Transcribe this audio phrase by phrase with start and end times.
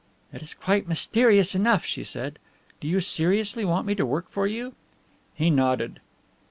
[0.33, 2.39] "It is quite mysterious enough," she said.
[2.79, 4.73] "Do you seriously want me to work for you?"
[5.35, 5.99] He nodded.